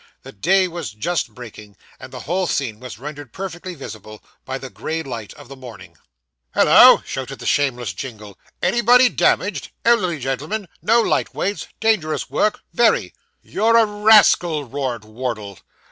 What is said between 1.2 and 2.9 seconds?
breaking, and the whole scene